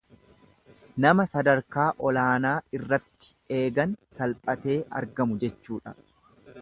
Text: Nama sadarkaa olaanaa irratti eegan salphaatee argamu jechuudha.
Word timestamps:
Nama 1.03 1.25
sadarkaa 1.33 1.85
olaanaa 2.11 2.55
irratti 2.79 3.31
eegan 3.59 3.93
salphaatee 4.19 4.79
argamu 5.03 5.39
jechuudha. 5.45 5.95